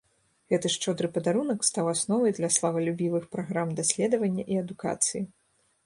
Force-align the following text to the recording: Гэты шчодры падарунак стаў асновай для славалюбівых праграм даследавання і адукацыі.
Гэты 0.53 0.67
шчодры 0.75 1.09
падарунак 1.17 1.67
стаў 1.69 1.91
асновай 1.95 2.35
для 2.39 2.49
славалюбівых 2.57 3.23
праграм 3.37 3.79
даследавання 3.81 4.43
і 4.57 4.63
адукацыі. 4.65 5.21